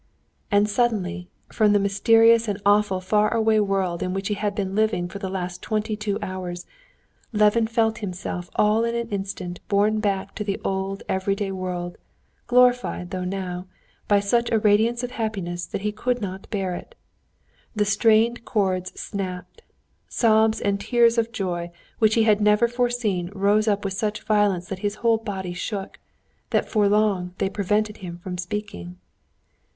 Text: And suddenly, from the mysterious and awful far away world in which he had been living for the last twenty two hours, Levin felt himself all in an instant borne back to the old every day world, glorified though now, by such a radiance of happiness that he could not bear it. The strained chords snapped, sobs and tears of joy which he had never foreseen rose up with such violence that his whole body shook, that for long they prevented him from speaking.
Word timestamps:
And 0.49 0.67
suddenly, 0.67 1.29
from 1.49 1.73
the 1.73 1.79
mysterious 1.79 2.47
and 2.47 2.59
awful 2.65 2.99
far 3.01 3.31
away 3.31 3.59
world 3.59 4.01
in 4.01 4.15
which 4.15 4.29
he 4.29 4.33
had 4.33 4.55
been 4.55 4.73
living 4.73 5.07
for 5.07 5.19
the 5.19 5.29
last 5.29 5.61
twenty 5.61 5.95
two 5.95 6.17
hours, 6.23 6.65
Levin 7.33 7.67
felt 7.67 7.99
himself 7.99 8.49
all 8.55 8.83
in 8.83 8.95
an 8.95 9.09
instant 9.09 9.59
borne 9.67 9.99
back 9.99 10.33
to 10.33 10.43
the 10.43 10.59
old 10.63 11.03
every 11.07 11.35
day 11.35 11.51
world, 11.51 11.99
glorified 12.47 13.11
though 13.11 13.23
now, 13.23 13.67
by 14.07 14.19
such 14.19 14.49
a 14.49 14.57
radiance 14.57 15.03
of 15.03 15.11
happiness 15.11 15.67
that 15.67 15.81
he 15.81 15.91
could 15.91 16.19
not 16.19 16.49
bear 16.49 16.73
it. 16.73 16.95
The 17.75 17.85
strained 17.85 18.43
chords 18.43 18.99
snapped, 18.99 19.61
sobs 20.09 20.59
and 20.59 20.79
tears 20.79 21.19
of 21.19 21.31
joy 21.31 21.69
which 21.99 22.15
he 22.15 22.23
had 22.23 22.41
never 22.41 22.67
foreseen 22.67 23.29
rose 23.35 23.67
up 23.67 23.85
with 23.85 23.93
such 23.93 24.23
violence 24.23 24.67
that 24.69 24.79
his 24.79 24.95
whole 25.05 25.17
body 25.19 25.53
shook, 25.53 25.99
that 26.49 26.67
for 26.67 26.87
long 26.89 27.35
they 27.37 27.51
prevented 27.51 27.97
him 27.97 28.17
from 28.17 28.39
speaking. 28.39 28.97